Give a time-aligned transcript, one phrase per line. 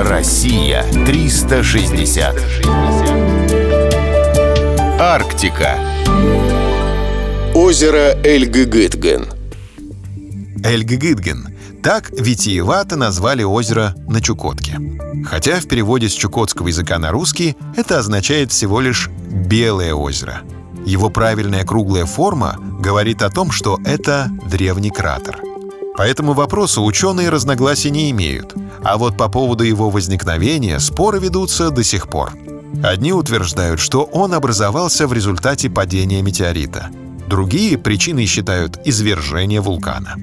[0.00, 2.36] Россия 360.
[5.00, 5.74] Арктика.
[7.52, 9.26] Озеро Эльгыгытген.
[10.62, 11.48] Эльгыгытген.
[11.82, 14.78] Так витиевато назвали озеро на Чукотке.
[15.26, 20.42] Хотя в переводе с чукотского языка на русский это означает всего лишь «белое озеро».
[20.86, 25.40] Его правильная круглая форма говорит о том, что это древний кратер.
[25.96, 31.70] По этому вопросу ученые разногласий не имеют, а вот по поводу его возникновения споры ведутся
[31.70, 32.32] до сих пор.
[32.82, 36.90] Одни утверждают, что он образовался в результате падения метеорита.
[37.26, 40.16] Другие причиной считают извержение вулкана.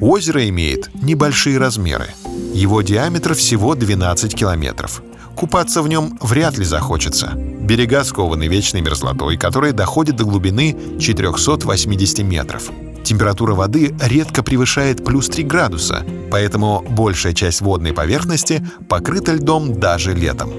[0.00, 2.08] Озеро имеет небольшие размеры.
[2.54, 5.02] Его диаметр всего 12 километров.
[5.34, 7.32] Купаться в нем вряд ли захочется.
[7.34, 12.70] Берега скованы вечной мерзлотой, которая доходит до глубины 480 метров.
[13.04, 20.14] Температура воды редко превышает плюс 3 градуса, поэтому большая часть водной поверхности покрыта льдом даже
[20.14, 20.52] летом.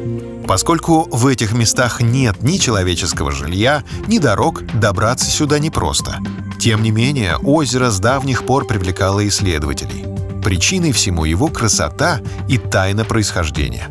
[0.47, 6.17] Поскольку в этих местах нет ни человеческого жилья, ни дорог, добраться сюда непросто.
[6.59, 10.05] Тем не менее, озеро с давних пор привлекало исследователей.
[10.43, 12.19] Причиной всему его красота
[12.49, 13.87] и тайна происхождения.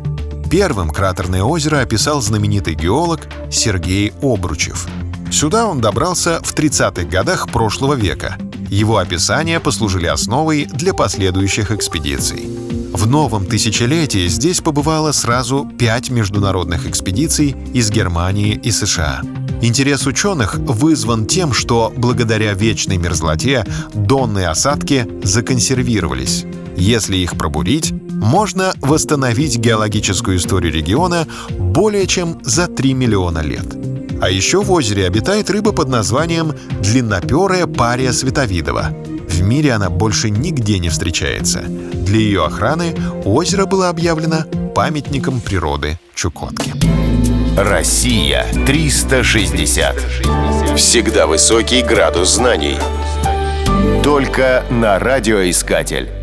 [0.51, 4.87] Первым кратерное озеро описал знаменитый геолог Сергей Обручев–
[5.33, 8.37] Сюда он добрался в 30-х годах прошлого века.
[8.69, 12.45] Его описания послужили основой для последующих экспедиций.
[12.93, 19.23] В новом тысячелетии здесь побывало сразу пять международных экспедиций из Германии и США.
[19.63, 26.45] Интерес ученых вызван тем, что благодаря вечной мерзлоте донные осадки законсервировались.
[26.77, 33.92] Если их пробурить, можно восстановить геологическую историю региона более чем за 3 миллиона лет.
[34.21, 38.95] А еще в озере обитает рыба под названием длинноперая пария световидова.
[39.27, 41.61] В мире она больше нигде не встречается.
[41.61, 46.73] Для ее охраны озеро было объявлено памятником природы Чукотки.
[47.57, 49.95] Россия 360.
[50.75, 52.77] Всегда высокий градус знаний.
[54.03, 56.22] Только на радиоискатель.